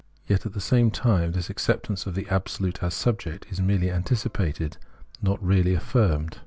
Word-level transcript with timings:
Yet 0.27 0.47
at 0.47 0.53
the 0.53 0.59
same 0.59 0.89
time 0.89 1.33
this 1.33 1.51
acceptance 1.51 2.07
of 2.07 2.15
the 2.15 2.27
Absolute 2.27 2.81
as 2.81 2.95
Subject 2.95 3.45
is 3.51 3.61
merely 3.61 3.91
anticipated, 3.91 4.77
not 5.21 5.37
really 5.45 5.75
affirmed. 5.75 6.39